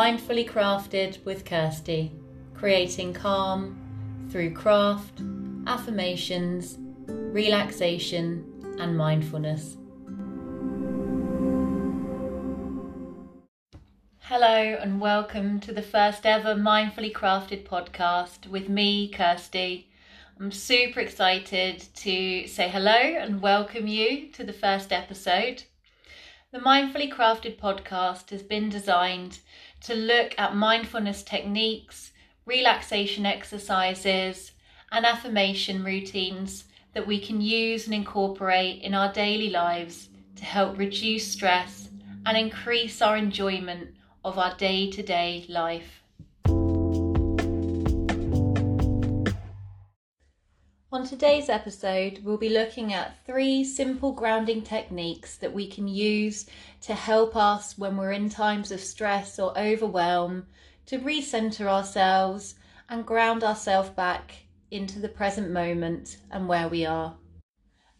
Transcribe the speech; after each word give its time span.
Mindfully 0.00 0.48
Crafted 0.48 1.22
with 1.26 1.44
Kirsty, 1.44 2.10
creating 2.54 3.12
calm 3.12 3.76
through 4.30 4.54
craft, 4.54 5.20
affirmations, 5.66 6.78
relaxation, 7.06 8.78
and 8.80 8.96
mindfulness. 8.96 9.76
Hello, 14.20 14.78
and 14.80 15.02
welcome 15.02 15.60
to 15.60 15.70
the 15.70 15.82
first 15.82 16.24
ever 16.24 16.54
Mindfully 16.54 17.12
Crafted 17.12 17.64
podcast 17.64 18.46
with 18.46 18.70
me, 18.70 19.10
Kirsty. 19.10 19.90
I'm 20.40 20.50
super 20.50 21.00
excited 21.00 21.84
to 21.96 22.46
say 22.46 22.70
hello 22.70 22.90
and 22.90 23.42
welcome 23.42 23.86
you 23.86 24.28
to 24.28 24.44
the 24.44 24.54
first 24.54 24.94
episode. 24.94 25.64
The 26.52 26.58
Mindfully 26.58 27.12
Crafted 27.12 27.58
podcast 27.58 28.30
has 28.30 28.42
been 28.42 28.70
designed 28.70 29.38
to 29.82 29.94
look 29.94 30.34
at 30.38 30.54
mindfulness 30.54 31.22
techniques, 31.22 32.12
relaxation 32.46 33.26
exercises, 33.26 34.52
and 34.92 35.06
affirmation 35.06 35.84
routines 35.84 36.64
that 36.94 37.06
we 37.06 37.20
can 37.20 37.40
use 37.40 37.86
and 37.86 37.94
incorporate 37.94 38.82
in 38.82 38.94
our 38.94 39.12
daily 39.12 39.50
lives 39.50 40.08
to 40.36 40.44
help 40.44 40.76
reduce 40.76 41.30
stress 41.30 41.88
and 42.26 42.36
increase 42.36 43.00
our 43.00 43.16
enjoyment 43.16 43.94
of 44.24 44.38
our 44.38 44.54
day 44.56 44.90
to 44.90 45.02
day 45.02 45.46
life. 45.48 45.99
On 51.00 51.06
today's 51.06 51.48
episode, 51.48 52.20
we'll 52.24 52.36
be 52.36 52.50
looking 52.50 52.92
at 52.92 53.24
three 53.24 53.64
simple 53.64 54.12
grounding 54.12 54.60
techniques 54.60 55.34
that 55.38 55.54
we 55.54 55.66
can 55.66 55.88
use 55.88 56.44
to 56.82 56.92
help 56.92 57.34
us 57.34 57.78
when 57.78 57.96
we're 57.96 58.12
in 58.12 58.28
times 58.28 58.70
of 58.70 58.80
stress 58.80 59.38
or 59.38 59.58
overwhelm 59.58 60.46
to 60.84 60.98
recenter 60.98 61.66
ourselves 61.66 62.56
and 62.90 63.06
ground 63.06 63.42
ourselves 63.42 63.88
back 63.88 64.44
into 64.70 64.98
the 64.98 65.08
present 65.08 65.50
moment 65.50 66.18
and 66.30 66.46
where 66.46 66.68
we 66.68 66.84
are. 66.84 67.16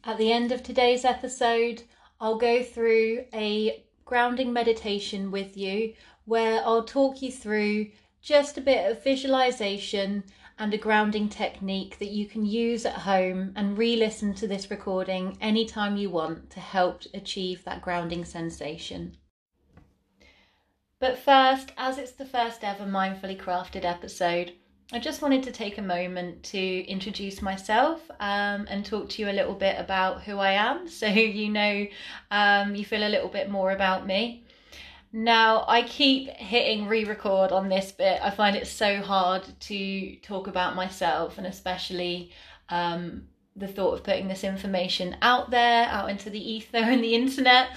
At 0.05 0.19
the 0.19 0.31
end 0.31 0.53
of 0.53 0.63
today's 0.63 1.07
episode, 1.07 1.85
I'll 2.21 2.37
go 2.37 2.63
through 2.63 3.25
a 3.33 3.83
grounding 4.05 4.53
meditation 4.53 5.31
with 5.31 5.57
you 5.57 5.95
where 6.27 6.61
I'll 6.67 6.85
talk 6.85 7.23
you 7.23 7.33
through 7.33 7.93
just 8.23 8.59
a 8.59 8.61
bit 8.61 8.91
of 8.91 9.03
visualization 9.03 10.25
and 10.59 10.75
a 10.75 10.79
grounding 10.79 11.29
technique 11.29 11.99
that 11.99 12.11
you 12.11 12.27
can 12.27 12.45
use 12.45 12.85
at 12.85 12.95
home 12.95 13.53
and 13.57 13.79
re 13.79 13.97
listen 13.97 14.35
to 14.35 14.47
this 14.47 14.71
recording 14.71 15.39
anytime 15.41 15.97
you 15.97 16.11
want 16.11 16.51
to 16.51 16.61
help 16.61 17.03
achieve 17.15 17.65
that 17.65 17.81
grounding 17.81 18.25
sensation. 18.25 19.17
But 20.99 21.19
first, 21.19 21.73
as 21.79 21.97
it's 21.97 22.13
the 22.13 22.27
first 22.27 22.63
ever 22.63 22.85
mindfully 22.85 23.41
crafted 23.41 23.87
episode, 23.87 24.53
I 24.93 24.99
just 24.99 25.23
wanted 25.23 25.45
to 25.45 25.53
take 25.53 25.79
a 25.79 25.83
moment 25.83 26.43
to 26.45 26.59
introduce 26.59 27.41
myself 27.41 28.11
um, 28.21 28.67
and 28.69 28.85
talk 28.85 29.09
to 29.11 29.23
you 29.23 29.31
a 29.31 29.33
little 29.33 29.55
bit 29.55 29.77
about 29.79 30.23
who 30.23 30.39
I 30.39 30.53
am 30.53 30.89
so 31.01 31.07
you 31.07 31.49
know 31.49 31.87
um, 32.31 32.75
you 32.75 32.85
feel 32.85 33.07
a 33.07 33.09
little 33.09 33.29
bit 33.29 33.49
more 33.49 33.71
about 33.71 34.07
me. 34.07 34.45
Now, 35.13 35.65
I 35.67 35.83
keep 35.83 36.29
hitting 36.31 36.87
re 36.87 37.05
record 37.05 37.51
on 37.51 37.69
this 37.69 37.91
bit. 37.91 38.21
I 38.23 38.31
find 38.31 38.57
it 38.57 38.67
so 38.67 39.01
hard 39.01 39.43
to 39.61 40.17
talk 40.17 40.47
about 40.47 40.77
myself 40.77 41.37
and 41.37 41.47
especially 41.47 42.31
um, 42.69 43.25
the 43.57 43.67
thought 43.67 43.95
of 43.95 44.05
putting 44.05 44.29
this 44.29 44.45
information 44.45 45.17
out 45.21 45.51
there, 45.51 45.87
out 45.87 46.11
into 46.11 46.31
the 46.31 46.53
ether 46.53 46.79
and 46.79 47.03
the 47.03 47.15
internet. 47.17 47.71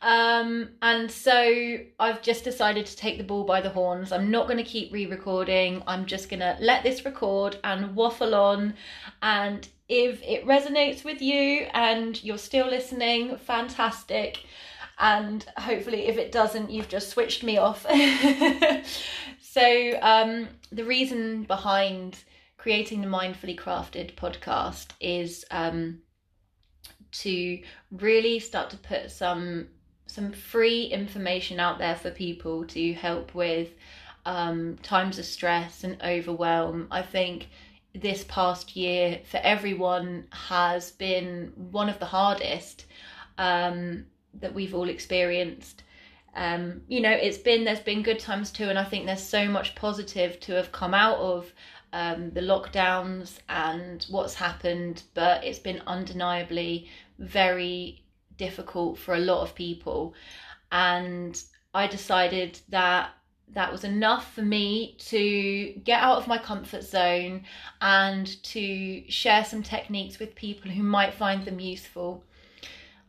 Um, 0.00 0.70
and 0.80 1.10
so 1.10 1.78
I've 2.00 2.22
just 2.22 2.44
decided 2.44 2.86
to 2.86 2.96
take 2.96 3.18
the 3.18 3.24
ball 3.24 3.44
by 3.44 3.60
the 3.60 3.70
horns. 3.70 4.10
I'm 4.10 4.30
not 4.30 4.46
going 4.46 4.58
to 4.58 4.64
keep 4.64 4.90
re 4.90 5.04
recording. 5.04 5.82
I'm 5.86 6.06
just 6.06 6.30
going 6.30 6.40
to 6.40 6.56
let 6.58 6.82
this 6.82 7.04
record 7.04 7.58
and 7.64 7.94
waffle 7.94 8.34
on. 8.34 8.74
And 9.20 9.68
if 9.90 10.22
it 10.22 10.46
resonates 10.46 11.04
with 11.04 11.20
you 11.20 11.66
and 11.74 12.22
you're 12.24 12.38
still 12.38 12.66
listening, 12.66 13.36
fantastic 13.36 14.38
and 14.98 15.44
hopefully 15.56 16.06
if 16.06 16.16
it 16.16 16.32
doesn't 16.32 16.70
you've 16.70 16.88
just 16.88 17.08
switched 17.08 17.42
me 17.42 17.56
off. 17.56 17.86
So 19.50 19.98
um, 20.02 20.48
the 20.70 20.84
reason 20.84 21.44
behind 21.44 22.22
creating 22.58 23.00
the 23.00 23.08
mindfully 23.08 23.58
crafted 23.58 24.14
podcast 24.14 24.88
is 25.00 25.44
um, 25.50 26.00
to 27.12 27.58
really 27.90 28.40
start 28.40 28.70
to 28.70 28.76
put 28.76 29.10
some 29.10 29.68
some 30.06 30.32
free 30.32 30.84
information 30.84 31.58
out 31.58 31.78
there 31.78 31.96
for 31.96 32.10
people 32.10 32.66
to 32.66 32.92
help 32.92 33.34
with 33.34 33.70
um, 34.26 34.76
times 34.82 35.18
of 35.18 35.24
stress 35.24 35.82
and 35.82 36.00
overwhelm. 36.02 36.86
I 36.90 37.02
think 37.02 37.48
this 37.94 38.24
past 38.28 38.76
year 38.76 39.20
for 39.30 39.38
everyone 39.38 40.28
has 40.30 40.92
been 40.92 41.52
one 41.56 41.88
of 41.88 41.98
the 41.98 42.06
hardest. 42.06 42.84
Um, 43.38 44.06
that 44.40 44.54
we've 44.54 44.74
all 44.74 44.88
experienced. 44.88 45.82
Um, 46.34 46.82
you 46.88 47.00
know, 47.00 47.10
it's 47.10 47.38
been 47.38 47.64
there's 47.64 47.80
been 47.80 48.02
good 48.02 48.18
times 48.18 48.50
too, 48.50 48.68
and 48.68 48.78
I 48.78 48.84
think 48.84 49.06
there's 49.06 49.22
so 49.22 49.48
much 49.48 49.74
positive 49.74 50.38
to 50.40 50.52
have 50.54 50.72
come 50.72 50.94
out 50.94 51.18
of 51.18 51.52
um, 51.92 52.30
the 52.30 52.40
lockdowns 52.40 53.38
and 53.48 54.04
what's 54.10 54.34
happened, 54.34 55.02
but 55.14 55.44
it's 55.44 55.58
been 55.58 55.82
undeniably 55.86 56.88
very 57.18 58.04
difficult 58.36 58.98
for 58.98 59.14
a 59.14 59.20
lot 59.20 59.42
of 59.42 59.54
people. 59.54 60.14
And 60.70 61.42
I 61.74 61.86
decided 61.86 62.60
that 62.68 63.10
that 63.54 63.72
was 63.72 63.84
enough 63.84 64.34
for 64.34 64.42
me 64.42 64.94
to 64.98 65.72
get 65.84 66.02
out 66.02 66.18
of 66.18 66.26
my 66.26 66.38
comfort 66.38 66.84
zone 66.84 67.44
and 67.80 68.42
to 68.42 69.10
share 69.10 69.44
some 69.44 69.62
techniques 69.62 70.18
with 70.18 70.34
people 70.34 70.70
who 70.70 70.82
might 70.82 71.14
find 71.14 71.44
them 71.44 71.58
useful. 71.58 72.24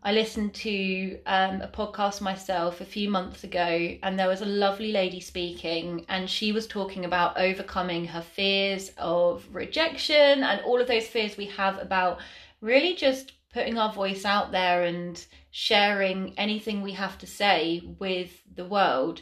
I 0.02 0.14
listened 0.14 0.54
to 0.56 1.20
um, 1.26 1.62
a 1.62 1.68
podcast 1.68 2.22
myself 2.22 2.80
a 2.80 2.86
few 2.86 3.10
months 3.10 3.44
ago, 3.44 3.98
and 4.02 4.18
there 4.18 4.30
was 4.30 4.42
a 4.42 4.46
lovely 4.46 4.94
lady 4.94 5.20
speaking, 5.20 6.06
and 6.08 6.30
she 6.30 6.54
was 6.54 6.68
talking 6.68 7.04
about 7.04 7.38
overcoming 7.38 8.06
her 8.06 8.22
fears 8.22 8.94
of 8.98 9.46
rejection 9.52 10.42
and 10.42 10.62
all 10.62 10.80
of 10.80 10.88
those 10.88 11.08
fears 11.08 11.36
we 11.36 11.48
have 11.48 11.78
about 11.80 12.20
really 12.62 12.96
just 12.96 13.34
putting 13.54 13.78
our 13.78 13.92
voice 13.92 14.24
out 14.24 14.54
there 14.54 14.84
and 14.84 15.26
sharing 15.52 16.34
anything 16.38 16.82
we 16.82 16.94
have 16.94 17.18
to 17.18 17.28
say 17.28 17.82
with 18.00 18.42
the 18.56 18.66
world. 18.66 19.22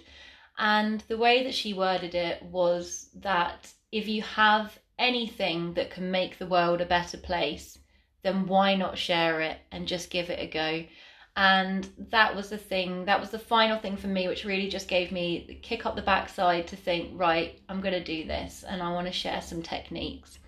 And 0.59 1.01
the 1.07 1.17
way 1.17 1.44
that 1.44 1.55
she 1.55 1.73
worded 1.73 2.13
it 2.13 2.44
was 2.44 3.09
that 3.15 3.73
if 3.91 4.07
you 4.07 4.21
have 4.21 4.77
anything 4.99 5.73
that 5.73 5.89
can 5.89 6.11
make 6.11 6.38
the 6.38 6.47
world 6.47 6.81
a 6.81 6.85
better 6.85 7.17
place, 7.17 7.79
then 8.27 8.45
why 8.45 8.75
not 8.75 8.97
share 8.97 9.41
it 9.41 9.57
and 9.71 9.88
just 9.88 10.09
give 10.09 10.29
it 10.29 10.39
a 10.39 10.47
go? 10.47 10.85
And 11.35 11.88
that 12.09 12.35
was 12.35 12.49
the 12.49 12.57
thing, 12.57 13.05
that 13.05 13.19
was 13.19 13.29
the 13.29 13.39
final 13.39 13.77
thing 13.77 13.95
for 13.95 14.07
me, 14.07 14.27
which 14.27 14.43
really 14.43 14.69
just 14.69 14.88
gave 14.88 15.11
me 15.11 15.45
the 15.47 15.53
kick 15.53 15.85
up 15.85 15.95
the 15.95 16.01
backside 16.01 16.67
to 16.67 16.75
think, 16.75 17.11
right, 17.13 17.59
I'm 17.69 17.79
going 17.79 17.93
to 17.93 18.03
do 18.03 18.25
this 18.25 18.65
and 18.67 18.81
I 18.81 18.91
want 18.91 19.05
to 19.07 19.13
share 19.13 19.41
some 19.41 19.61
techniques. 19.61 20.39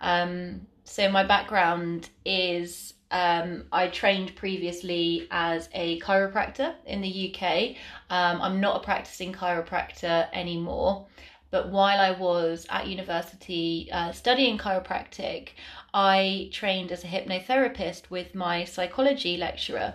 Um, 0.00 0.66
so, 0.82 1.08
my 1.10 1.24
background 1.24 2.08
is 2.24 2.94
um, 3.12 3.64
I 3.70 3.88
trained 3.88 4.34
previously 4.34 5.28
as 5.30 5.68
a 5.72 6.00
chiropractor 6.00 6.74
in 6.86 7.00
the 7.00 7.32
UK. 7.32 7.76
Um, 8.10 8.42
I'm 8.42 8.60
not 8.60 8.76
a 8.76 8.84
practicing 8.84 9.32
chiropractor 9.32 10.28
anymore. 10.32 11.06
But 11.50 11.68
while 11.68 11.98
I 11.98 12.12
was 12.12 12.66
at 12.70 12.86
university 12.86 13.88
uh, 13.92 14.12
studying 14.12 14.56
chiropractic, 14.56 15.50
I 15.92 16.48
trained 16.52 16.92
as 16.92 17.02
a 17.02 17.08
hypnotherapist 17.08 18.08
with 18.08 18.34
my 18.34 18.64
psychology 18.64 19.36
lecturer. 19.36 19.94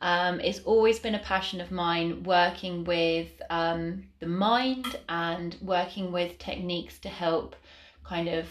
Um, 0.00 0.40
it's 0.40 0.60
always 0.60 0.98
been 0.98 1.14
a 1.14 1.20
passion 1.20 1.60
of 1.60 1.70
mine 1.70 2.24
working 2.24 2.84
with 2.84 3.30
um, 3.50 4.04
the 4.18 4.26
mind 4.26 4.98
and 5.08 5.56
working 5.62 6.12
with 6.12 6.38
techniques 6.38 6.98
to 7.00 7.08
help 7.08 7.56
kind 8.04 8.28
of 8.28 8.48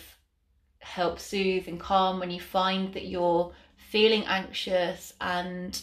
help 0.79 1.19
soothe 1.19 1.67
and 1.67 1.79
calm 1.79 2.19
when 2.19 2.31
you 2.31 2.39
find 2.39 2.93
that 2.93 3.05
you're 3.05 3.51
feeling 3.75 4.25
anxious 4.25 5.13
and 5.19 5.81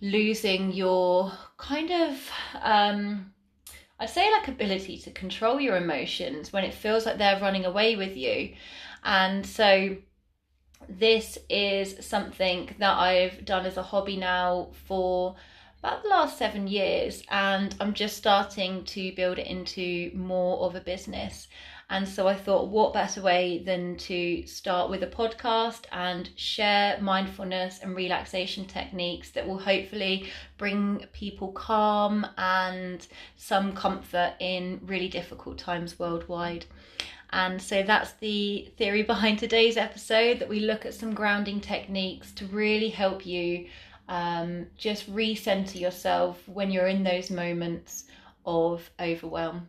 losing 0.00 0.72
your 0.72 1.32
kind 1.58 1.90
of 1.90 2.30
um, 2.62 3.33
I'd 3.98 4.10
say 4.10 4.30
like 4.32 4.48
ability 4.48 4.98
to 4.98 5.10
control 5.10 5.60
your 5.60 5.76
emotions 5.76 6.52
when 6.52 6.64
it 6.64 6.74
feels 6.74 7.06
like 7.06 7.18
they're 7.18 7.40
running 7.40 7.64
away 7.64 7.96
with 7.96 8.16
you. 8.16 8.54
And 9.04 9.46
so 9.46 9.96
this 10.88 11.38
is 11.48 12.04
something 12.04 12.74
that 12.78 12.98
I've 12.98 13.44
done 13.44 13.66
as 13.66 13.76
a 13.76 13.82
hobby 13.82 14.16
now 14.16 14.70
for 14.86 15.36
about 15.78 16.02
the 16.02 16.08
last 16.08 16.38
seven 16.38 16.66
years, 16.66 17.22
and 17.30 17.74
I'm 17.78 17.92
just 17.92 18.16
starting 18.16 18.84
to 18.84 19.14
build 19.14 19.38
it 19.38 19.46
into 19.46 20.10
more 20.14 20.60
of 20.60 20.74
a 20.74 20.80
business. 20.80 21.46
And 21.90 22.08
so 22.08 22.26
I 22.26 22.34
thought, 22.34 22.68
what 22.68 22.94
better 22.94 23.20
way 23.20 23.62
than 23.64 23.96
to 23.98 24.46
start 24.46 24.90
with 24.90 25.02
a 25.02 25.06
podcast 25.06 25.84
and 25.92 26.30
share 26.34 26.98
mindfulness 27.00 27.80
and 27.82 27.94
relaxation 27.94 28.64
techniques 28.64 29.30
that 29.32 29.46
will 29.46 29.58
hopefully 29.58 30.30
bring 30.56 31.06
people 31.12 31.52
calm 31.52 32.26
and 32.38 33.06
some 33.36 33.74
comfort 33.74 34.34
in 34.40 34.80
really 34.84 35.08
difficult 35.08 35.58
times 35.58 35.98
worldwide. 35.98 36.64
And 37.30 37.60
so 37.60 37.82
that's 37.82 38.12
the 38.12 38.72
theory 38.78 39.02
behind 39.14 39.38
today's 39.38 39.76
episode 39.76 40.38
that 40.38 40.48
we 40.48 40.60
look 40.60 40.86
at 40.86 40.94
some 40.94 41.14
grounding 41.14 41.60
techniques 41.60 42.32
to 42.32 42.46
really 42.46 42.88
help 42.88 43.26
you 43.26 43.66
um, 44.08 44.66
just 44.76 45.12
recenter 45.12 45.80
yourself 45.80 46.46
when 46.48 46.70
you're 46.70 46.86
in 46.86 47.02
those 47.02 47.30
moments 47.30 48.04
of 48.46 48.88
overwhelm. 49.00 49.68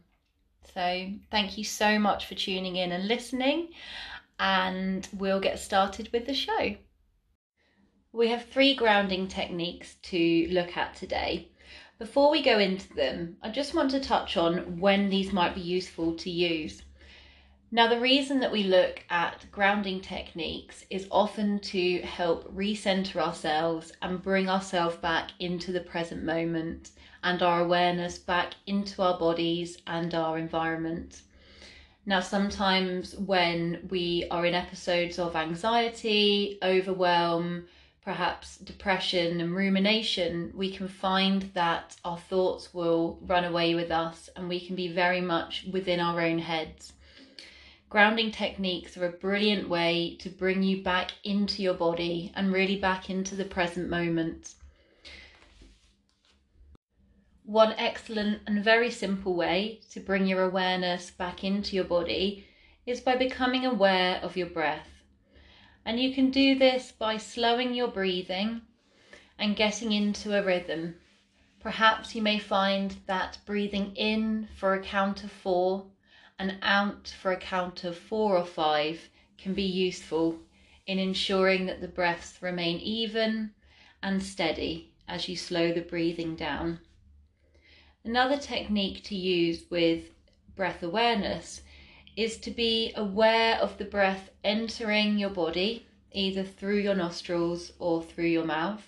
So, 0.73 1.11
thank 1.31 1.57
you 1.57 1.63
so 1.63 1.99
much 1.99 2.25
for 2.25 2.35
tuning 2.35 2.75
in 2.75 2.91
and 2.91 3.07
listening, 3.07 3.69
and 4.39 5.07
we'll 5.13 5.39
get 5.39 5.59
started 5.59 6.09
with 6.11 6.25
the 6.25 6.33
show. 6.33 6.75
We 8.11 8.29
have 8.29 8.45
three 8.45 8.75
grounding 8.75 9.27
techniques 9.27 9.95
to 10.03 10.47
look 10.49 10.75
at 10.77 10.95
today. 10.95 11.49
Before 11.99 12.29
we 12.29 12.41
go 12.41 12.59
into 12.59 12.93
them, 12.93 13.37
I 13.41 13.49
just 13.49 13.73
want 13.73 13.91
to 13.91 13.99
touch 13.99 14.37
on 14.37 14.79
when 14.79 15.09
these 15.09 15.31
might 15.31 15.55
be 15.55 15.61
useful 15.61 16.15
to 16.17 16.29
use. 16.29 16.81
Now, 17.71 17.87
the 17.87 17.99
reason 17.99 18.39
that 18.39 18.51
we 18.51 18.63
look 18.63 19.03
at 19.09 19.45
grounding 19.51 19.99
techniques 19.99 20.85
is 20.89 21.07
often 21.11 21.59
to 21.59 22.01
help 22.01 22.53
recenter 22.53 23.17
ourselves 23.17 23.91
and 24.01 24.21
bring 24.21 24.49
ourselves 24.49 24.95
back 24.97 25.31
into 25.39 25.71
the 25.71 25.81
present 25.81 26.23
moment 26.23 26.91
and 27.25 27.41
our 27.41 27.59
awareness 27.61 28.17
back 28.17 28.53
into 28.67 29.01
our 29.01 29.19
bodies 29.19 29.79
and 29.87 30.13
our 30.13 30.37
environment. 30.37 31.23
Now, 32.05 32.19
sometimes 32.19 33.15
when 33.17 33.87
we 33.89 34.27
are 34.29 34.45
in 34.45 34.53
episodes 34.53 35.17
of 35.17 35.35
anxiety, 35.35 36.59
overwhelm, 36.61 37.65
perhaps 38.03 38.57
depression 38.57 39.41
and 39.41 39.55
rumination, 39.55 40.51
we 40.53 40.71
can 40.71 40.87
find 40.87 41.41
that 41.55 41.95
our 42.05 42.19
thoughts 42.19 42.71
will 42.75 43.17
run 43.23 43.43
away 43.43 43.73
with 43.73 43.89
us 43.89 44.29
and 44.35 44.47
we 44.47 44.59
can 44.63 44.75
be 44.75 44.87
very 44.87 45.19
much 45.19 45.65
within 45.71 45.99
our 45.99 46.21
own 46.21 46.37
heads. 46.37 46.93
Grounding 47.89 48.29
techniques 48.29 48.97
are 48.97 49.07
a 49.07 49.11
brilliant 49.11 49.67
way 49.67 50.15
to 50.19 50.29
bring 50.29 50.61
you 50.61 50.83
back 50.83 51.11
into 51.23 51.63
your 51.63 51.73
body 51.73 52.31
and 52.35 52.53
really 52.53 52.75
back 52.75 53.09
into 53.09 53.35
the 53.35 53.45
present 53.45 53.89
moment. 53.89 54.53
One 57.47 57.73
excellent 57.73 58.41
and 58.47 58.63
very 58.63 58.89
simple 58.89 59.35
way 59.35 59.79
to 59.91 59.99
bring 59.99 60.25
your 60.25 60.41
awareness 60.41 61.11
back 61.11 61.43
into 61.43 61.75
your 61.75 61.85
body 61.85 62.47
is 62.87 63.01
by 63.01 63.15
becoming 63.15 63.63
aware 63.63 64.19
of 64.23 64.35
your 64.35 64.47
breath. 64.47 65.03
And 65.85 65.99
you 65.99 66.11
can 66.11 66.31
do 66.31 66.57
this 66.57 66.91
by 66.91 67.17
slowing 67.17 67.75
your 67.75 67.87
breathing 67.87 68.63
and 69.37 69.55
getting 69.55 69.91
into 69.91 70.35
a 70.35 70.43
rhythm. 70.43 70.95
Perhaps 71.59 72.15
you 72.15 72.23
may 72.23 72.39
find 72.39 72.97
that 73.05 73.37
breathing 73.45 73.95
in 73.95 74.47
for 74.55 74.73
a 74.73 74.81
count 74.81 75.23
of 75.23 75.31
four 75.31 75.85
and 76.39 76.57
out 76.63 77.13
for 77.21 77.31
a 77.31 77.37
count 77.37 77.83
of 77.83 77.95
four 77.95 78.35
or 78.35 78.45
five 78.45 79.07
can 79.37 79.53
be 79.53 79.61
useful 79.61 80.39
in 80.87 80.97
ensuring 80.97 81.67
that 81.67 81.79
the 81.79 81.87
breaths 81.87 82.41
remain 82.41 82.79
even 82.79 83.53
and 84.01 84.23
steady 84.23 84.95
as 85.07 85.29
you 85.29 85.35
slow 85.35 85.71
the 85.71 85.81
breathing 85.81 86.35
down. 86.35 86.79
Another 88.05 88.37
technique 88.37 89.03
to 89.05 89.15
use 89.15 89.65
with 89.71 90.11
breath 90.55 90.83
awareness 90.83 91.63
is 92.15 92.37
to 92.37 92.51
be 92.51 92.93
aware 92.95 93.55
of 93.57 93.79
the 93.79 93.85
breath 93.85 94.29
entering 94.43 95.17
your 95.17 95.31
body, 95.31 95.87
either 96.11 96.43
through 96.43 96.77
your 96.77 96.93
nostrils 96.93 97.71
or 97.79 98.03
through 98.03 98.27
your 98.27 98.45
mouth, 98.45 98.87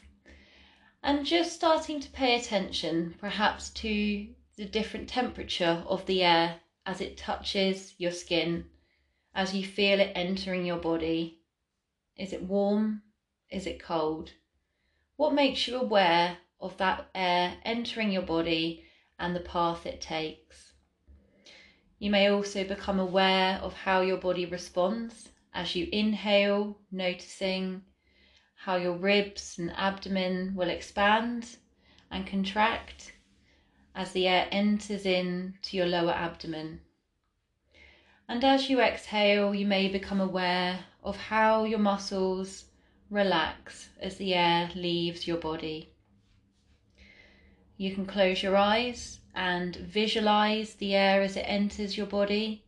and 1.02 1.26
just 1.26 1.54
starting 1.54 2.00
to 2.00 2.12
pay 2.12 2.36
attention 2.36 3.16
perhaps 3.20 3.72
to 3.72 4.28
the 4.56 4.66
different 4.66 5.10
temperature 5.10 5.84
of 5.88 6.06
the 6.06 6.22
air 6.22 6.60
as 6.86 7.02
it 7.02 7.18
touches 7.18 7.96
your 7.98 8.12
skin, 8.12 8.70
as 9.34 9.56
you 9.56 9.66
feel 9.66 10.00
it 10.00 10.12
entering 10.14 10.64
your 10.64 10.78
body. 10.78 11.40
Is 12.16 12.34
it 12.34 12.44
warm? 12.44 13.02
Is 13.50 13.66
it 13.66 13.82
cold? 13.82 14.34
What 15.16 15.34
makes 15.34 15.68
you 15.68 15.76
aware 15.76 16.38
of 16.60 16.78
that 16.78 17.10
air 17.16 17.58
entering 17.66 18.12
your 18.12 18.22
body 18.22 18.84
and 19.20 19.36
the 19.36 19.40
path 19.40 19.86
it 19.86 20.02
takes? 20.02 20.74
You 22.00 22.12
may 22.12 22.30
also 22.30 22.64
become 22.64 23.00
aware 23.00 23.60
of 23.62 23.74
how 23.74 24.02
your 24.02 24.18
body 24.18 24.46
responds 24.46 25.30
as 25.54 25.76
you 25.76 25.90
inhale, 25.92 26.78
noticing 26.92 27.82
how 28.56 28.76
your 28.76 28.94
ribs 28.94 29.58
and 29.58 29.72
abdomen 29.76 30.54
will 30.56 30.70
expand 30.70 31.58
and 32.12 32.28
contract 32.28 33.14
as 33.96 34.12
the 34.12 34.28
air 34.28 34.48
enters 34.52 35.06
in 35.06 35.56
to 35.64 35.76
your 35.76 35.88
lower 35.88 36.12
abdomen. 36.12 36.82
And 38.30 38.44
as 38.44 38.70
you 38.70 38.80
exhale, 38.80 39.56
you 39.56 39.66
may 39.66 39.88
become 39.88 40.22
aware 40.22 40.86
of 41.02 41.18
how 41.18 41.64
your 41.64 41.80
muscles 41.80 42.66
relax 43.10 43.90
as 44.00 44.18
the 44.18 44.34
air 44.34 44.70
leaves 44.76 45.26
your 45.26 45.38
body. 45.38 45.94
You 47.78 47.94
can 47.94 48.08
close 48.08 48.42
your 48.42 48.58
eyes 48.58 49.20
and 49.36 49.76
visualize 49.76 50.74
the 50.74 50.96
air 50.96 51.22
as 51.22 51.38
it 51.38 51.42
enters 51.42 51.96
your 51.96 52.08
body, 52.08 52.64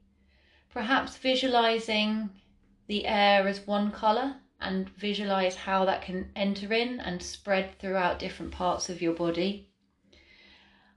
perhaps 0.69 1.17
visualizing 1.17 2.29
the 2.85 3.07
air 3.07 3.47
as 3.47 3.65
one 3.65 3.91
color 3.91 4.35
and 4.61 4.87
visualize 4.89 5.55
how 5.55 5.85
that 5.85 6.03
can 6.03 6.31
enter 6.35 6.71
in 6.73 6.99
and 6.99 7.23
spread 7.23 7.79
throughout 7.79 8.19
different 8.19 8.51
parts 8.51 8.87
of 8.87 9.01
your 9.01 9.13
body. 9.13 9.69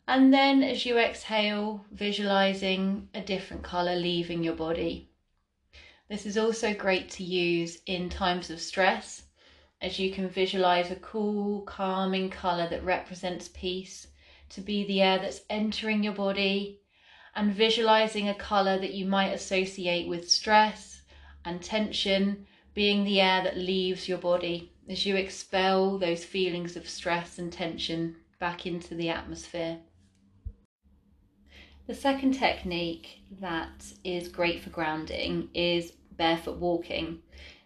And 0.06 0.35
then 0.35 0.62
as 0.62 0.85
you 0.85 0.99
exhale, 0.99 1.87
visualizing 1.91 3.09
a 3.14 3.23
different 3.23 3.62
color 3.62 3.94
leaving 3.97 4.44
your 4.44 4.55
body. 4.55 5.09
This 6.09 6.26
is 6.26 6.37
also 6.37 6.75
great 6.75 7.09
to 7.11 7.25
use 7.25 7.79
in 7.87 8.11
times 8.11 8.50
of 8.50 8.61
stress, 8.61 9.23
as 9.82 9.99
you 9.99 10.12
can 10.12 10.29
visualize 10.29 10.90
a 10.90 10.96
cool, 10.96 11.62
calming 11.62 12.31
color 12.31 12.69
that 12.69 12.84
represents 12.84 13.49
peace 13.49 14.06
to 14.49 14.61
be 14.61 14.87
the 14.87 15.02
air 15.02 15.19
that's 15.19 15.40
entering 15.50 16.05
your 16.05 16.12
body, 16.12 16.81
and 17.34 17.52
visualizing 17.52 18.29
a 18.29 18.34
color 18.34 18.79
that 18.79 18.94
you 18.94 19.05
might 19.05 19.32
associate 19.32 20.06
with 20.06 20.31
stress 20.31 21.02
and 21.44 21.62
tension 21.62 22.46
being 22.75 23.02
the 23.05 23.20
air 23.20 23.43
that 23.43 23.56
leaves 23.56 24.08
your 24.08 24.19
body 24.19 24.73
as 24.88 25.05
you 25.05 25.17
expel 25.17 25.99
those 25.99 26.25
feelings 26.25 26.76
of 26.76 26.88
stress 26.88 27.38
and 27.38 27.52
tension 27.52 28.14
back 28.38 28.66
into 28.66 28.95
the 28.95 29.09
atmosphere. 29.09 29.78
The 31.87 31.95
second 31.95 32.35
technique 32.35 33.23
that 33.40 33.92
is 34.04 34.28
great 34.28 34.61
for 34.61 34.71
grounding 34.71 35.49
is 35.54 35.92
barefoot 36.16 36.59
walking. 36.59 37.23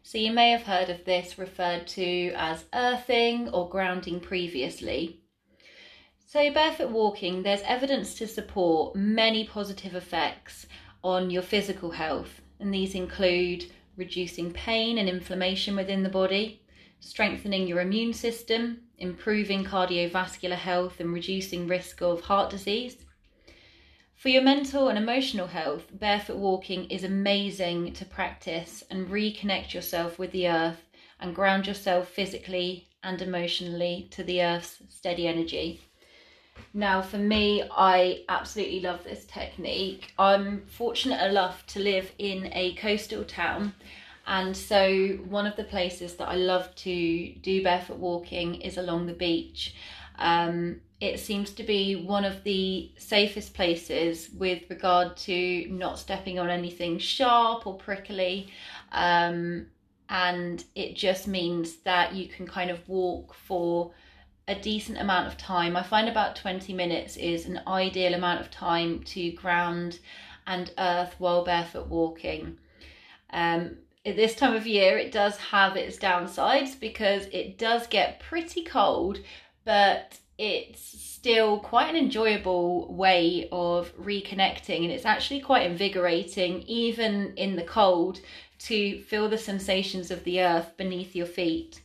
So 0.07 0.19
you 0.19 0.31
may 0.31 0.51
have 0.51 0.63
heard 0.63 0.89
of 0.89 1.05
this 1.05 1.37
referred 1.37 1.89
to 1.89 2.33
as 2.37 2.67
earthing 2.73 3.49
or 3.49 3.69
grounding 3.69 4.21
previously. 4.21 5.19
So, 6.25 6.49
barefoot 6.53 6.91
walking, 6.91 7.43
there's 7.43 7.63
evidence 7.63 8.15
to 8.19 8.29
support 8.29 8.95
many 8.95 9.45
positive 9.49 9.97
effects 9.97 10.67
on 11.03 11.29
your 11.29 11.43
physical 11.43 11.91
health, 11.91 12.41
and 12.61 12.73
these 12.73 12.95
include 12.95 13.65
reducing 13.97 14.53
pain 14.53 14.99
and 14.99 15.09
inflammation 15.09 15.75
within 15.75 16.05
the 16.05 16.09
body, 16.09 16.63
strengthening 17.01 17.67
your 17.67 17.81
immune 17.81 18.13
system, 18.13 18.83
improving 18.99 19.65
cardiovascular 19.65 20.55
health, 20.55 21.01
and 21.01 21.13
reducing 21.13 21.67
risk 21.67 22.01
of 22.01 22.21
heart 22.21 22.49
disease, 22.49 23.06
for 24.17 24.31
your 24.31 24.43
mental 24.43 24.89
and 24.89 24.99
emotional 24.99 25.47
health, 25.47 25.87
barefoot 25.93 26.37
walking 26.37 26.91
is 26.91 27.05
amazing 27.05 27.93
to 27.93 28.05
practice 28.05 28.83
and 28.91 29.09
reconnect 29.09 29.75
yourself 29.75 30.19
with 30.19 30.33
the 30.33 30.49
earth 30.49 30.83
and 31.21 31.35
ground 31.35 31.67
yourself 31.67 32.09
physically 32.09 32.89
and 33.03 33.23
emotionally 33.23 34.09
to 34.11 34.25
the 34.25 34.43
earth's 34.43 34.83
steady 34.89 35.27
energy. 35.27 35.81
Now, 36.73 37.03
for 37.03 37.19
me, 37.19 37.63
I 37.71 38.25
absolutely 38.29 38.81
love 38.81 39.05
this 39.05 39.25
technique. 39.27 40.13
I'm 40.19 40.67
fortunate 40.67 41.23
enough 41.23 41.67
to 41.69 41.81
live 41.81 42.11
in 42.19 42.51
a 42.53 42.75
coastal 42.75 43.25
town, 43.25 43.75
and 44.27 44.57
so 44.57 45.19
one 45.29 45.47
of 45.47 45.57
the 45.57 45.65
places 45.65 46.15
that 46.15 46.29
I 46.29 46.35
love 46.35 46.75
to 46.77 47.35
do 47.35 47.63
barefoot 47.63 47.99
walking 47.99 48.57
is 48.57 48.79
along 48.79 49.07
the 49.07 49.13
beach. 49.13 49.75
Um, 50.19 50.81
it 51.00 51.21
seems 51.21 51.53
to 51.53 51.62
be 51.62 51.95
one 51.95 52.25
of 52.25 52.43
the 52.43 52.91
safest 52.97 53.53
places 53.53 54.31
with 54.31 54.62
regard 54.71 55.17
to 55.17 55.67
not 55.69 55.99
stepping 55.99 56.38
on 56.38 56.49
anything 56.49 56.99
sharp 56.99 57.67
or 57.67 57.75
prickly. 57.75 58.49
Um, 58.93 59.67
and 60.09 60.65
it 60.75 60.97
just 60.97 61.26
means 61.26 61.76
that 61.79 62.15
you 62.15 62.29
can 62.29 62.47
kind 62.47 62.71
of 62.71 62.88
walk 62.88 63.35
for 63.35 63.93
a 64.49 64.55
decent 64.55 64.99
amount 64.99 65.26
of 65.26 65.37
time. 65.37 65.76
I 65.76 65.83
find 65.83 66.09
about 66.09 66.37
20 66.37 66.73
minutes 66.73 67.17
is 67.17 67.47
an 67.47 67.61
ideal 67.67 68.15
amount 68.15 68.41
of 68.41 68.50
time 68.50 69.03
to 69.05 69.33
ground 69.33 69.99
and 70.47 70.73
earth 70.79 71.17
while 71.19 71.45
barefoot 71.45 71.88
walking. 71.88 72.57
Um, 73.31 73.79
at 74.07 74.15
this 74.15 74.37
time 74.37 74.55
of 74.55 74.67
year, 74.67 74.97
it 74.97 75.11
does 75.11 75.37
have 75.37 75.76
its 75.76 75.99
downsides 75.99 76.79
because 76.79 77.26
it 77.33 77.59
does 77.59 77.88
get 77.88 78.21
pretty 78.21 78.62
cold, 78.62 79.19
but 79.65 80.19
it's 80.38 80.83
still 80.83 81.59
quite 81.59 81.88
an 81.88 81.97
enjoyable 81.97 82.95
way 82.95 83.49
of 83.50 83.97
reconnecting 83.97 84.83
and 84.83 84.93
it's 84.93 85.07
actually 85.07 85.40
quite 85.40 85.69
invigorating 85.71 86.62
even 86.62 87.33
in 87.37 87.57
the 87.57 87.62
cold 87.62 88.21
to 88.59 89.00
feel 89.02 89.28
the 89.28 89.38
sensations 89.38 90.11
of 90.11 90.23
the 90.25 90.43
earth 90.43 90.76
beneath 90.76 91.16
your 91.16 91.26
feet. 91.26 91.81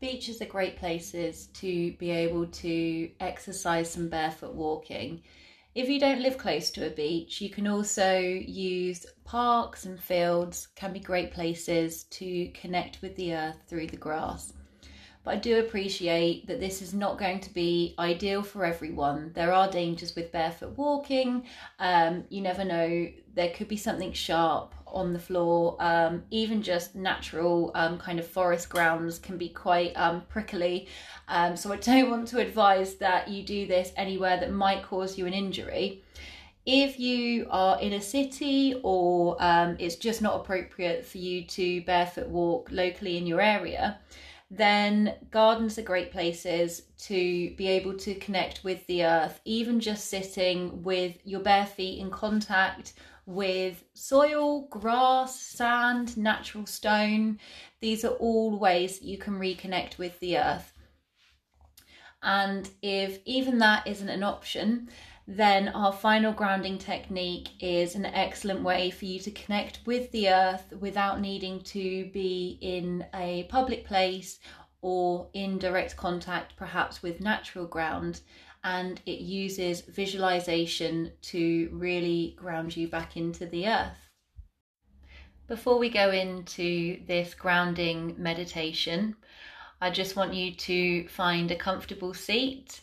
Beaches 0.00 0.42
are 0.42 0.46
great 0.46 0.76
places 0.76 1.46
to 1.54 1.92
be 1.92 2.10
able 2.10 2.46
to 2.46 3.10
exercise 3.20 3.90
some 3.90 4.08
barefoot 4.08 4.52
walking. 4.52 5.22
If 5.74 5.88
you 5.88 6.00
don't 6.00 6.20
live 6.20 6.36
close 6.36 6.70
to 6.72 6.86
a 6.86 6.90
beach, 6.90 7.40
you 7.40 7.48
can 7.48 7.66
also 7.66 8.18
use 8.18 9.06
parks 9.24 9.84
and 9.84 9.98
fields, 9.98 10.68
can 10.74 10.92
be 10.92 11.00
great 11.00 11.32
places 11.32 12.04
to 12.04 12.48
connect 12.48 13.02
with 13.02 13.16
the 13.16 13.34
earth 13.34 13.58
through 13.66 13.86
the 13.88 13.96
grass. 13.96 14.52
But 15.24 15.34
I 15.34 15.36
do 15.38 15.60
appreciate 15.60 16.48
that 16.48 16.58
this 16.58 16.82
is 16.82 16.92
not 16.92 17.18
going 17.18 17.40
to 17.40 17.54
be 17.54 17.94
ideal 17.98 18.42
for 18.42 18.64
everyone. 18.64 19.30
There 19.34 19.52
are 19.52 19.70
dangers 19.70 20.16
with 20.16 20.32
barefoot 20.32 20.76
walking. 20.76 21.44
Um, 21.78 22.24
you 22.28 22.40
never 22.40 22.64
know, 22.64 23.08
there 23.34 23.50
could 23.50 23.68
be 23.68 23.76
something 23.76 24.12
sharp 24.12 24.74
on 24.86 25.12
the 25.12 25.18
floor. 25.18 25.76
Um, 25.78 26.24
even 26.30 26.60
just 26.60 26.96
natural 26.96 27.70
um, 27.74 27.98
kind 27.98 28.18
of 28.18 28.26
forest 28.26 28.68
grounds 28.68 29.18
can 29.20 29.38
be 29.38 29.48
quite 29.48 29.92
um, 29.94 30.22
prickly. 30.28 30.88
Um, 31.28 31.56
so 31.56 31.72
I 31.72 31.76
don't 31.76 32.10
want 32.10 32.26
to 32.28 32.40
advise 32.40 32.96
that 32.96 33.28
you 33.28 33.44
do 33.44 33.66
this 33.66 33.92
anywhere 33.96 34.38
that 34.40 34.50
might 34.50 34.82
cause 34.82 35.16
you 35.16 35.26
an 35.26 35.32
injury. 35.32 36.02
If 36.64 37.00
you 37.00 37.46
are 37.50 37.80
in 37.80 37.94
a 37.94 38.00
city 38.00 38.80
or 38.84 39.36
um, 39.40 39.76
it's 39.80 39.96
just 39.96 40.22
not 40.22 40.40
appropriate 40.40 41.04
for 41.04 41.18
you 41.18 41.44
to 41.44 41.82
barefoot 41.82 42.28
walk 42.28 42.70
locally 42.70 43.16
in 43.16 43.26
your 43.26 43.40
area, 43.40 43.98
then 44.48 45.14
gardens 45.30 45.78
are 45.78 45.82
great 45.82 46.12
places 46.12 46.82
to 46.98 47.54
be 47.56 47.66
able 47.66 47.96
to 47.96 48.14
connect 48.16 48.62
with 48.62 48.86
the 48.86 49.04
earth, 49.04 49.40
even 49.44 49.80
just 49.80 50.08
sitting 50.08 50.82
with 50.82 51.16
your 51.24 51.40
bare 51.40 51.66
feet 51.66 51.98
in 51.98 52.10
contact 52.10 52.92
with 53.26 53.82
soil, 53.94 54.66
grass, 54.68 55.40
sand, 55.40 56.16
natural 56.16 56.66
stone. 56.66 57.40
These 57.80 58.04
are 58.04 58.14
all 58.14 58.58
ways 58.58 59.02
you 59.02 59.18
can 59.18 59.34
reconnect 59.34 59.98
with 59.98 60.18
the 60.20 60.38
earth. 60.38 60.72
And 62.22 62.68
if 62.82 63.18
even 63.24 63.58
that 63.58 63.86
isn't 63.86 64.08
an 64.08 64.22
option, 64.22 64.90
then 65.26 65.68
our 65.68 65.92
final 65.92 66.32
grounding 66.32 66.78
technique 66.78 67.50
is 67.60 67.94
an 67.94 68.06
excellent 68.06 68.62
way 68.62 68.90
for 68.90 69.04
you 69.04 69.20
to 69.20 69.30
connect 69.30 69.80
with 69.86 70.10
the 70.10 70.28
earth 70.28 70.72
without 70.80 71.20
needing 71.20 71.60
to 71.62 72.06
be 72.06 72.58
in 72.60 73.06
a 73.14 73.44
public 73.44 73.84
place 73.84 74.40
or 74.80 75.28
in 75.32 75.58
direct 75.58 75.96
contact, 75.96 76.56
perhaps 76.56 77.02
with 77.02 77.20
natural 77.20 77.66
ground 77.66 78.20
and 78.64 79.00
it 79.06 79.20
uses 79.20 79.80
visualization 79.82 81.12
to 81.20 81.68
really 81.72 82.34
ground 82.36 82.76
you 82.76 82.88
back 82.88 83.16
into 83.16 83.46
the 83.46 83.66
earth. 83.66 84.10
Before 85.48 85.78
we 85.78 85.88
go 85.88 86.10
into 86.10 87.00
this 87.06 87.34
grounding 87.34 88.14
meditation, 88.16 89.16
I 89.80 89.90
just 89.90 90.14
want 90.14 90.34
you 90.34 90.52
to 90.52 91.08
find 91.08 91.50
a 91.50 91.56
comfortable 91.56 92.14
seat. 92.14 92.80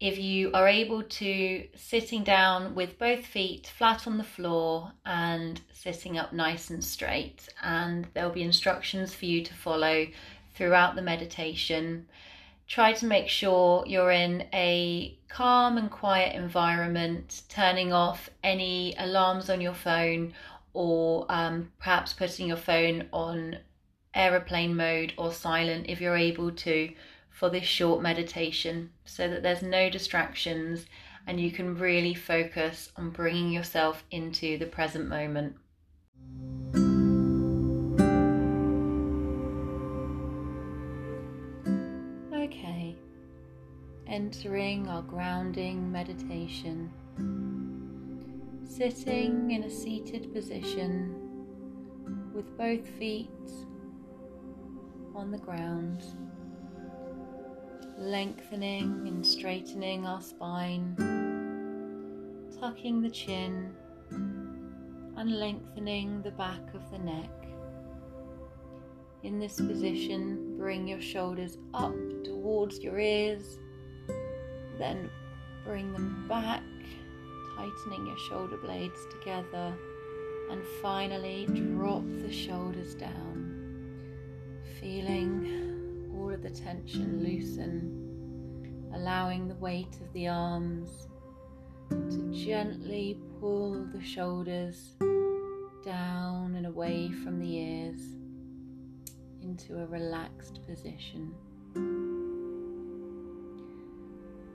If 0.00 0.16
you 0.16 0.52
are 0.54 0.68
able 0.68 1.02
to, 1.02 1.68
sitting 1.74 2.22
down 2.22 2.76
with 2.76 2.98
both 2.98 3.26
feet 3.26 3.72
flat 3.76 4.06
on 4.06 4.16
the 4.16 4.22
floor 4.24 4.92
and 5.04 5.60
sitting 5.72 6.16
up 6.16 6.32
nice 6.32 6.70
and 6.70 6.84
straight, 6.84 7.48
and 7.62 8.06
there'll 8.14 8.30
be 8.30 8.42
instructions 8.42 9.12
for 9.12 9.24
you 9.24 9.42
to 9.42 9.54
follow 9.54 10.06
throughout 10.54 10.94
the 10.94 11.02
meditation. 11.02 12.06
Try 12.68 12.92
to 12.92 13.06
make 13.06 13.28
sure 13.28 13.82
you're 13.88 14.12
in 14.12 14.46
a 14.52 15.18
calm 15.28 15.76
and 15.78 15.90
quiet 15.90 16.36
environment, 16.36 17.42
turning 17.48 17.92
off 17.92 18.30
any 18.44 18.94
alarms 18.98 19.50
on 19.50 19.60
your 19.60 19.74
phone 19.74 20.32
or 20.74 21.26
um, 21.28 21.72
perhaps 21.80 22.12
putting 22.12 22.46
your 22.46 22.56
phone 22.56 23.08
on 23.12 23.58
aeroplane 24.14 24.76
mode 24.76 25.12
or 25.18 25.32
silent 25.32 25.86
if 25.88 26.00
you're 26.00 26.16
able 26.16 26.52
to 26.52 26.92
for 27.38 27.48
this 27.48 27.64
short 27.64 28.02
meditation 28.02 28.90
so 29.04 29.28
that 29.28 29.44
there's 29.44 29.62
no 29.62 29.88
distractions 29.88 30.86
and 31.28 31.40
you 31.40 31.52
can 31.52 31.78
really 31.78 32.12
focus 32.12 32.90
on 32.96 33.10
bringing 33.10 33.52
yourself 33.52 34.02
into 34.10 34.58
the 34.58 34.66
present 34.66 35.08
moment. 35.08 35.54
Okay, 42.34 42.96
entering 44.08 44.88
our 44.88 45.02
grounding 45.02 45.92
meditation, 45.92 46.90
sitting 48.64 49.52
in 49.52 49.62
a 49.62 49.70
seated 49.70 50.32
position 50.34 51.14
with 52.34 52.58
both 52.58 52.88
feet 52.88 53.30
on 55.14 55.30
the 55.30 55.38
ground, 55.38 56.02
lengthening 57.98 59.06
and 59.06 59.26
straightening 59.26 60.06
our 60.06 60.22
spine, 60.22 60.94
tucking 62.60 63.02
the 63.02 63.10
chin 63.10 63.74
and 64.10 65.38
lengthening 65.38 66.22
the 66.22 66.30
back 66.30 66.62
of 66.74 66.90
the 66.90 66.98
neck. 66.98 67.30
In 69.24 69.38
this 69.38 69.56
position, 69.56 70.56
bring 70.56 70.86
your 70.86 71.00
shoulders 71.00 71.58
up 71.74 71.94
towards 72.24 72.78
your 72.78 72.98
ears 72.98 73.58
then 74.78 75.10
bring 75.64 75.92
them 75.92 76.26
back, 76.28 76.62
tightening 77.56 78.06
your 78.06 78.18
shoulder 78.30 78.56
blades 78.56 79.06
together, 79.18 79.74
and 80.50 80.62
finally 80.80 81.46
drop 81.46 82.04
the 82.22 82.32
shoulders 82.32 82.94
down, 82.94 84.62
feeling 84.80 85.67
the 86.42 86.50
tension 86.50 87.22
loosen, 87.22 88.90
allowing 88.94 89.48
the 89.48 89.54
weight 89.56 89.96
of 90.00 90.12
the 90.12 90.28
arms 90.28 91.08
to 91.90 92.32
gently 92.32 93.18
pull 93.40 93.86
the 93.92 94.02
shoulders 94.02 94.94
down 95.84 96.54
and 96.56 96.66
away 96.66 97.10
from 97.24 97.38
the 97.38 97.56
ears 97.56 98.00
into 99.42 99.80
a 99.80 99.86
relaxed 99.86 100.60
position. 100.66 101.34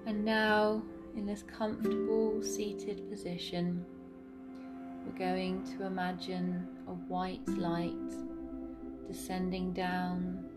And 0.06 0.24
now, 0.24 0.84
in 1.16 1.26
this 1.26 1.44
comfortable 1.44 2.42
seated 2.44 3.10
position, 3.10 3.86
we're 5.06 5.18
going 5.18 5.64
to 5.78 5.86
imagine 5.86 6.68
a 6.88 6.92
white 6.92 7.48
light 7.48 7.94
descending 9.08 9.74
down 9.74 10.50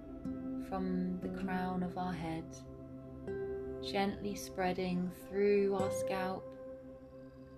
from 0.68 1.18
the 1.20 1.28
crown 1.42 1.82
of 1.82 1.96
our 1.98 2.12
head, 2.12 2.44
gently 3.82 4.34
spreading 4.34 5.10
through 5.28 5.74
our 5.74 5.90
scalp, 5.90 6.44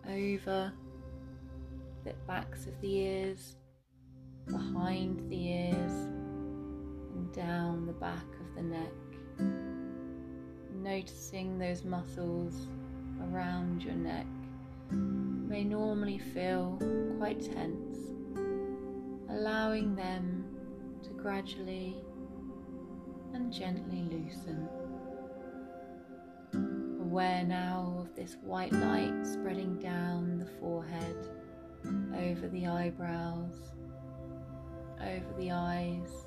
over 0.08 0.72
the 2.04 2.14
backs 2.26 2.66
of 2.66 2.80
the 2.80 2.96
ears, 2.96 3.56
behind 4.46 5.30
the 5.30 5.48
ears, 5.48 5.92
and 7.14 7.32
down 7.32 7.86
the 7.86 7.92
back 7.92 8.26
of 8.40 8.54
the 8.56 8.62
neck. 8.62 8.92
Noticing 10.74 11.58
those 11.58 11.84
muscles 11.84 12.68
around 13.24 13.82
your 13.82 13.94
neck 13.94 14.26
may 14.90 15.64
normally 15.64 16.18
feel 16.18 16.78
quite 17.18 17.40
tense, 17.40 18.14
allowing 19.28 19.94
them 19.94 20.44
to 21.02 21.10
gradually 21.10 22.02
and 23.38 23.52
gently 23.52 24.02
loosen. 24.02 24.68
Aware 27.00 27.44
now 27.44 27.94
of 28.00 28.14
this 28.16 28.36
white 28.42 28.72
light 28.72 29.24
spreading 29.24 29.78
down 29.78 30.38
the 30.40 30.46
forehead, 30.60 31.16
over 32.16 32.48
the 32.48 32.66
eyebrows, 32.66 33.54
over 35.00 35.32
the 35.38 35.52
eyes, 35.52 36.26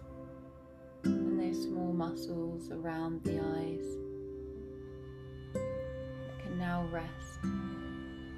and 1.04 1.38
those 1.38 1.64
small 1.64 1.92
muscles 1.92 2.72
around 2.72 3.22
the 3.26 3.40
eyes 3.40 3.86
can 6.42 6.58
now 6.58 6.88
rest 6.92 7.40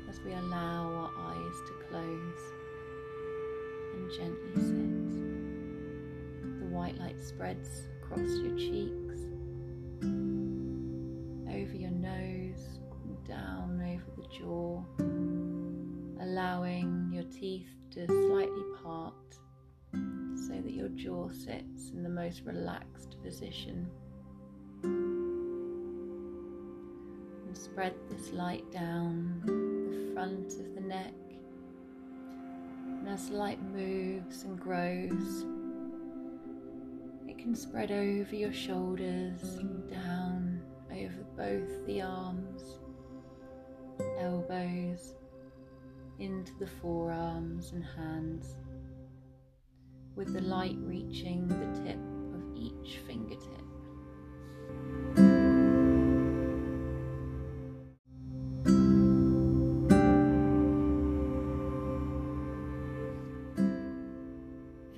as 0.10 0.20
we 0.22 0.34
allow 0.34 0.88
our 0.88 1.12
eyes 1.32 1.56
to 1.68 1.74
close 1.90 2.42
and 3.94 4.12
gently 4.12 4.56
sit. 4.56 5.04
The 6.60 6.66
white 6.66 6.98
light 6.98 7.22
spreads 7.22 7.93
across 8.14 8.38
your 8.38 8.56
cheeks, 8.56 9.22
over 11.50 11.76
your 11.76 11.90
nose, 11.90 12.80
down 13.28 13.82
over 13.82 14.04
the 14.18 14.28
jaw, 14.38 14.84
allowing 16.22 17.10
your 17.12 17.24
teeth 17.24 17.74
to 17.90 18.06
slightly 18.06 18.64
part 18.84 19.16
so 20.36 20.54
that 20.62 20.74
your 20.74 20.90
jaw 20.90 21.30
sits 21.30 21.90
in 21.90 22.04
the 22.04 22.10
most 22.10 22.44
relaxed 22.46 23.18
position. 23.24 23.90
And 24.84 25.18
spread 27.58 27.96
this 28.12 28.32
light 28.32 28.70
down 28.72 29.42
the 29.46 30.14
front 30.14 30.54
of 30.60 30.76
the 30.76 30.82
neck. 30.82 31.14
And 33.00 33.10
as 33.10 33.30
light 33.30 33.64
moves 33.64 34.44
and 34.44 34.60
grows, 34.60 35.46
can 37.44 37.56
spread 37.56 37.92
over 37.92 38.34
your 38.34 38.54
shoulders 38.54 39.58
and 39.60 39.90
down 39.92 40.62
over 40.90 41.26
both 41.36 41.86
the 41.86 42.02
arms, 42.02 42.80
elbows, 44.18 45.16
into 46.20 46.54
the 46.58 46.68
forearms 46.82 47.74
and 47.74 47.84
hands, 47.84 48.56
with 50.16 50.32
the 50.32 50.40
light 50.40 50.78
reaching 50.80 51.46
the 51.50 51.84
tip 51.84 52.00
of 52.34 52.56
each 52.56 53.00
fingertip. 53.06 53.63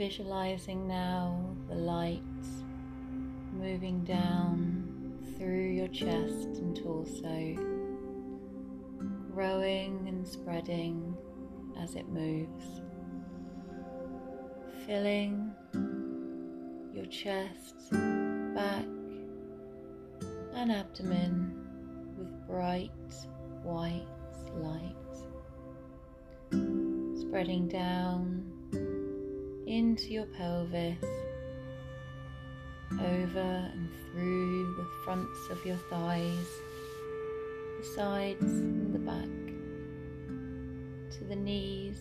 Visualizing 0.06 0.88
now 0.88 1.36
the 1.68 1.74
light 1.74 2.22
moving 3.54 4.04
down 4.04 5.18
through 5.36 5.66
your 5.66 5.88
chest 5.88 6.60
and 6.60 6.76
torso, 6.76 7.56
growing 9.34 10.08
and 10.08 10.28
spreading 10.28 11.18
as 11.82 11.96
it 11.96 12.08
moves, 12.08 12.82
filling 14.86 15.52
your 16.94 17.08
chest, 17.08 17.90
back, 17.90 18.86
and 20.54 20.72
abdomen 20.72 21.68
with 22.16 22.48
bright 22.48 22.92
white 23.64 24.06
light, 24.54 25.16
spreading 27.20 27.68
down 27.68 28.52
into 29.68 30.10
your 30.10 30.26
pelvis 30.26 31.04
over 32.94 33.40
and 33.74 33.90
through 34.12 34.76
the 34.76 34.88
fronts 35.04 35.50
of 35.50 35.66
your 35.66 35.78
thighs, 35.90 36.48
the 37.80 37.86
sides 37.96 38.44
and 38.44 38.94
the 38.94 39.00
back, 39.00 39.26
to 41.18 41.24
the 41.26 41.36
knees, 41.36 42.00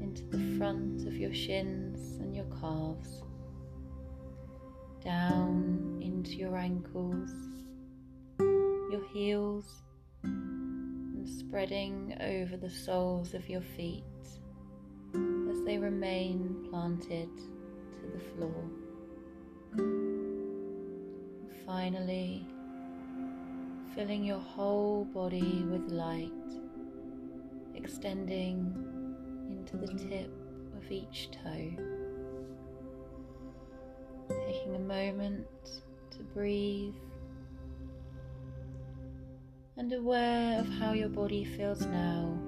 into 0.00 0.24
the 0.30 0.58
front 0.58 1.06
of 1.06 1.16
your 1.16 1.32
shins 1.32 2.18
and 2.20 2.34
your 2.34 2.46
calves, 2.60 3.22
down 5.04 6.00
into 6.02 6.32
your 6.32 6.56
ankles, 6.56 7.30
your 8.38 9.04
heels, 9.12 9.82
and 10.24 11.28
spreading 11.28 12.16
over 12.20 12.56
the 12.56 12.70
soles 12.70 13.32
of 13.32 13.48
your 13.48 13.62
feet 13.62 14.02
as 15.60 15.66
they 15.66 15.78
remain 15.78 16.66
planted 16.70 17.28
to 17.36 18.06
the 18.12 18.20
floor. 18.34 18.64
Finally, 21.66 22.46
filling 23.94 24.24
your 24.24 24.38
whole 24.38 25.04
body 25.06 25.64
with 25.70 25.90
light, 25.90 26.30
extending 27.74 28.74
into 29.50 29.76
the 29.76 29.86
tip 29.86 30.32
of 30.76 30.90
each 30.90 31.30
toe. 31.30 31.72
Taking 34.46 34.76
a 34.76 34.78
moment 34.78 35.46
to 36.12 36.22
breathe 36.34 36.94
and 39.76 39.92
aware 39.92 40.60
of 40.60 40.68
how 40.68 40.92
your 40.92 41.08
body 41.08 41.44
feels 41.44 41.80
now 41.86 42.38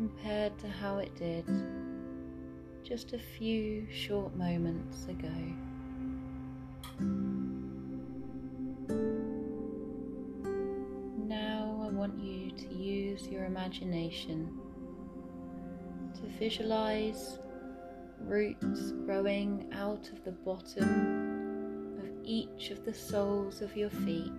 compared 0.00 0.58
to 0.58 0.66
how 0.66 0.96
it 0.96 1.14
did 1.14 1.44
just 2.82 3.12
a 3.12 3.18
few 3.18 3.86
short 3.92 4.34
moments 4.34 5.04
ago. 5.08 5.28
Now 11.28 11.84
I 11.86 11.92
want 11.92 12.18
you 12.18 12.50
to 12.50 12.74
use 12.74 13.28
your 13.28 13.44
imagination 13.44 14.58
to 16.14 16.22
visualize 16.38 17.38
roots 18.20 18.92
growing 19.04 19.68
out 19.74 20.08
of 20.08 20.24
the 20.24 20.32
bottom 20.32 21.98
of 21.98 22.08
each 22.24 22.70
of 22.70 22.86
the 22.86 22.94
soles 22.94 23.60
of 23.60 23.76
your 23.76 23.90
feet, 23.90 24.32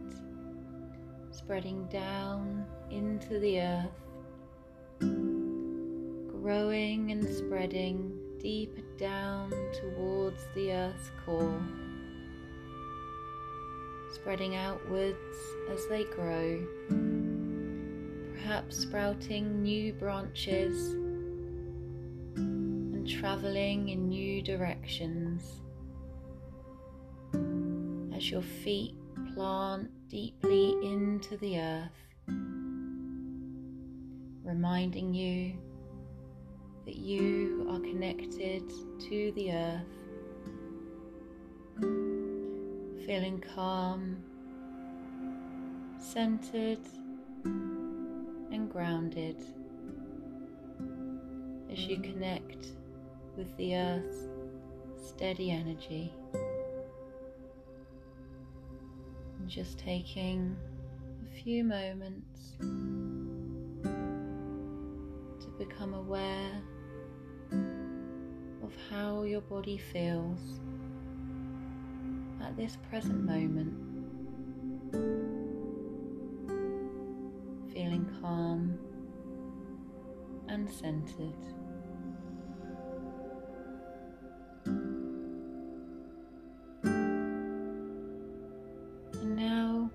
spreading 1.29 1.85
down 1.85 2.65
into 2.89 3.37
the 3.37 3.61
earth, 3.61 4.10
growing 6.51 7.11
and 7.13 7.23
spreading 7.33 8.11
deeper 8.37 8.81
down 8.97 9.49
towards 9.79 10.43
the 10.53 10.69
earth's 10.73 11.09
core, 11.25 11.61
spreading 14.13 14.57
outwards 14.57 15.37
as 15.71 15.87
they 15.87 16.03
grow, 16.13 16.61
perhaps 18.33 18.79
sprouting 18.79 19.63
new 19.63 19.93
branches 19.93 20.93
and 22.35 23.07
travelling 23.07 23.87
in 23.87 24.09
new 24.09 24.41
directions. 24.41 25.61
As 28.13 28.29
your 28.29 28.41
feet 28.41 28.95
plant 29.33 29.89
deeply 30.09 30.71
into 30.83 31.37
the 31.37 31.61
earth, 31.61 32.01
reminding 34.43 35.13
you 35.13 35.53
that 36.85 36.95
you 36.95 37.67
are 37.69 37.79
connected 37.79 38.67
to 38.99 39.31
the 39.33 39.51
earth, 39.51 39.85
feeling 43.05 43.43
calm, 43.53 44.17
centered, 45.99 46.79
and 47.43 48.69
grounded 48.71 49.37
as 51.71 51.79
you 51.79 51.99
connect 52.01 52.67
with 53.37 53.55
the 53.57 53.75
earth's 53.75 54.27
steady 55.07 55.51
energy. 55.51 56.11
And 59.39 59.47
just 59.47 59.77
taking 59.79 60.57
a 61.25 61.43
few 61.43 61.63
moments 61.63 62.57
to 65.39 65.47
become 65.57 65.93
aware 65.93 66.61
of 68.63 68.71
how 68.89 69.23
your 69.23 69.41
body 69.41 69.77
feels 69.77 70.59
at 72.41 72.55
this 72.55 72.77
present 72.89 73.23
moment. 73.23 73.73
Feeling 77.73 78.05
calm 78.21 78.77
and 80.47 80.69
centered. 80.69 81.33
And 89.13 89.35
now, 89.35 89.89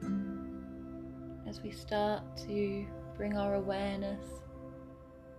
as 1.46 1.60
we 1.60 1.70
start 1.70 2.22
to 2.48 2.86
bring 3.16 3.36
our 3.36 3.54
awareness 3.54 4.24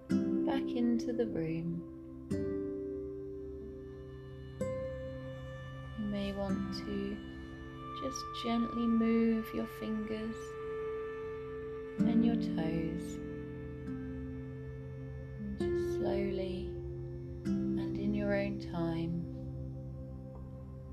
back 0.09 0.63
into 0.75 1.13
the 1.13 1.25
room, 1.25 1.81
may 6.27 6.33
want 6.33 6.73
to 6.73 7.15
just 8.01 8.17
gently 8.43 8.85
move 8.85 9.45
your 9.53 9.67
fingers 9.79 10.35
and 11.99 12.25
your 12.25 12.35
toes. 12.35 13.17
Just 15.57 15.95
slowly 15.95 16.69
and 17.45 17.97
in 17.97 18.13
your 18.13 18.35
own 18.35 18.59
time, 18.73 19.23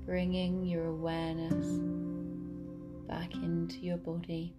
bringing 0.05 0.65
your 0.65 0.85
awareness 0.85 1.67
back 3.09 3.33
into 3.35 3.79
your 3.79 3.97
body 3.97 4.55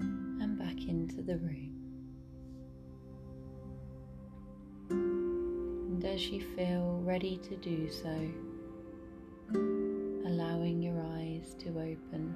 and 0.00 0.58
back 0.58 0.88
into 0.88 1.22
the 1.22 1.36
room. 1.38 1.76
And 4.90 6.04
as 6.04 6.26
you 6.26 6.40
feel 6.56 7.00
ready 7.04 7.38
to 7.48 7.56
do 7.56 7.88
so, 7.88 8.49
allowing 9.52 10.82
your 10.82 11.00
eyes 11.16 11.54
to 11.58 11.68
open. 11.70 12.34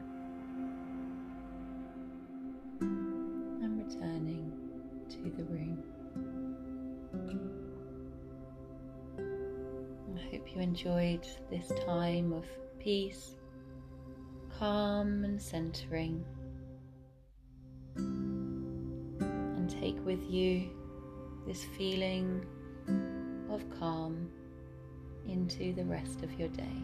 And 2.81 3.79
returning 3.87 4.53
to 5.09 5.31
the 5.37 5.45
room. 5.45 5.83
I 10.17 10.21
hope 10.31 10.55
you 10.55 10.61
enjoyed 10.61 11.27
this 11.51 11.73
time 11.87 12.33
of 12.33 12.45
peace, 12.79 13.37
calm, 14.59 15.25
and 15.25 15.41
centering. 15.41 16.25
And 17.97 19.71
take 19.71 20.05
with 20.05 20.29
you 20.31 20.71
this 21.47 21.65
feeling 21.77 22.45
of 23.51 23.63
calm 23.79 24.29
into 25.27 25.73
the 25.75 25.85
rest 25.85 26.23
of 26.23 26.33
your 26.39 26.49
day. 26.49 26.83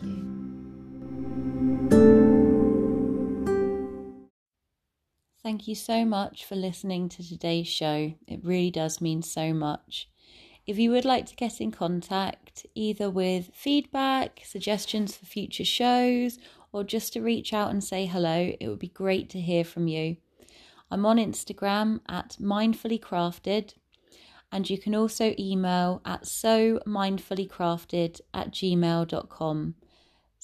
Thank 0.00 0.16
you. 0.16 0.36
Thank 5.46 5.68
you 5.68 5.76
so 5.76 6.04
much 6.04 6.44
for 6.44 6.56
listening 6.56 7.08
to 7.10 7.22
today's 7.22 7.68
show. 7.68 8.14
It 8.26 8.40
really 8.42 8.72
does 8.72 9.00
mean 9.00 9.22
so 9.22 9.54
much. 9.54 10.08
If 10.66 10.76
you 10.76 10.90
would 10.90 11.04
like 11.04 11.26
to 11.26 11.36
get 11.36 11.60
in 11.60 11.70
contact, 11.70 12.66
either 12.74 13.08
with 13.08 13.52
feedback, 13.54 14.42
suggestions 14.44 15.16
for 15.16 15.24
future 15.24 15.64
shows, 15.64 16.40
or 16.72 16.82
just 16.82 17.12
to 17.12 17.22
reach 17.22 17.52
out 17.52 17.70
and 17.70 17.84
say 17.84 18.06
hello, 18.06 18.56
it 18.58 18.66
would 18.66 18.80
be 18.80 18.88
great 18.88 19.30
to 19.30 19.40
hear 19.40 19.62
from 19.62 19.86
you. 19.86 20.16
I'm 20.90 21.06
on 21.06 21.16
Instagram 21.16 22.00
at 22.08 22.36
mindfully 22.40 22.98
crafted, 22.98 23.74
and 24.50 24.68
you 24.68 24.78
can 24.78 24.96
also 24.96 25.32
email 25.38 26.02
at 26.04 26.26
sew 26.26 26.80
mindfullycrafted 26.84 28.20
at 28.34 28.50
gmail.com. 28.50 29.74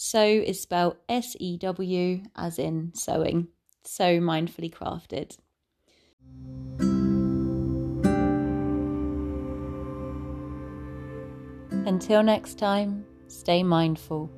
Sew 0.05 0.27
is 0.27 0.61
spelled 0.61 0.97
S 1.09 1.37
E 1.39 1.57
W 1.59 2.25
as 2.35 2.59
in 2.59 2.91
sewing 2.93 3.47
sew 3.85 4.19
mindfully 4.19 4.69
crafted. 4.69 5.39
Until 11.87 12.25
next 12.25 12.59
time, 12.59 13.05
stay 13.29 13.63
mindful. 13.63 14.29